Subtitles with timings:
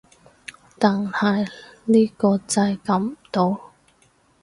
[0.79, 1.47] 但係
[1.85, 3.71] 呢個掣撳唔到